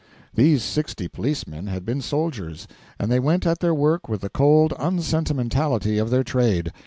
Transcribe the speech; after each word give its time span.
These 0.33 0.63
sixty 0.63 1.07
policemen 1.07 1.67
had 1.67 1.85
been 1.85 2.01
soldiers, 2.01 2.67
and 2.97 3.11
they 3.11 3.19
went 3.19 3.45
at 3.45 3.59
their 3.59 3.75
work 3.75 4.09
with 4.09 4.21
the 4.21 4.29
cold 4.31 4.73
unsentimentality 4.79 5.99
of 5.99 6.09
their 6.09 6.23
trade. 6.23 6.71